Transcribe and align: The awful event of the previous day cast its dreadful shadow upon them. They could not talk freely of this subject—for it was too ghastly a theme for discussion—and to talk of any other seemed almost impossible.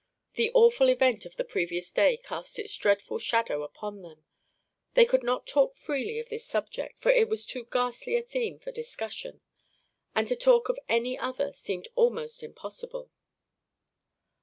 The 0.33 0.49
awful 0.55 0.89
event 0.89 1.27
of 1.27 1.35
the 1.35 1.43
previous 1.43 1.91
day 1.91 2.17
cast 2.17 2.57
its 2.57 2.75
dreadful 2.75 3.19
shadow 3.19 3.61
upon 3.61 4.01
them. 4.01 4.25
They 4.95 5.05
could 5.05 5.21
not 5.21 5.45
talk 5.45 5.75
freely 5.75 6.17
of 6.17 6.27
this 6.27 6.43
subject—for 6.47 7.11
it 7.11 7.29
was 7.29 7.45
too 7.45 7.67
ghastly 7.71 8.15
a 8.15 8.23
theme 8.23 8.57
for 8.57 8.71
discussion—and 8.71 10.27
to 10.27 10.35
talk 10.35 10.69
of 10.69 10.79
any 10.89 11.19
other 11.19 11.53
seemed 11.53 11.87
almost 11.93 12.41
impossible. 12.41 13.11